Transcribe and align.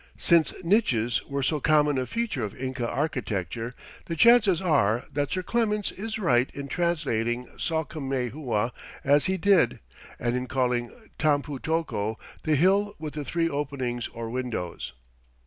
Since 0.17 0.55
niches 0.63 1.23
were 1.27 1.43
so 1.43 1.59
common 1.59 1.99
a 1.99 2.07
feature 2.07 2.43
of 2.43 2.59
Inca 2.59 2.89
architecture, 2.89 3.71
the 4.05 4.15
chances 4.15 4.59
are 4.59 5.05
that 5.13 5.29
Sir 5.29 5.43
Clements 5.43 5.91
is 5.91 6.17
right 6.17 6.49
in 6.55 6.67
translating 6.67 7.45
Salcamayhua 7.55 8.71
as 9.03 9.25
he 9.27 9.37
did 9.37 9.79
and 10.17 10.35
in 10.35 10.47
calling 10.47 10.89
Tampu 11.19 11.59
tocco 11.59 12.17
"the 12.41 12.55
hill 12.55 12.95
with 12.97 13.13
the 13.13 13.23
three 13.23 13.47
openings 13.47 14.07
or 14.07 14.31
windows." 14.31 14.93